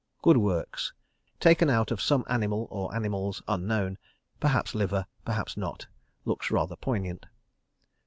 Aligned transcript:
Good 0.23 0.37
Works. 0.37 0.93
Taken 1.39 1.69
out 1.69 1.91
of 1.91 2.01
some 2.01 2.25
animal, 2.27 2.65
or 2.71 2.95
animals, 2.95 3.43
unknown. 3.47 3.99
Perhaps 4.39 4.73
Liver. 4.73 5.05
Perhaps 5.25 5.57
not. 5.57 5.85
Looks 6.25 6.49
rather 6.49 6.75
poignant. 6.75 7.27